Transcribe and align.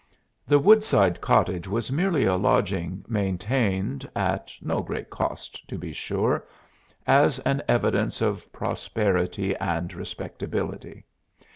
The 0.47 0.57
woodside 0.57 1.21
cottage 1.21 1.67
was 1.67 1.91
merely 1.91 2.23
a 2.25 2.35
lodging 2.35 3.05
maintained 3.07 4.09
at 4.15 4.51
no 4.59 4.81
great 4.81 5.11
cost, 5.11 5.67
to 5.67 5.77
be 5.77 5.93
sure 5.93 6.47
as 7.05 7.37
an 7.41 7.61
evidence 7.67 8.19
of 8.19 8.51
prosperity 8.51 9.55
and 9.57 9.93
respectability. 9.93 11.05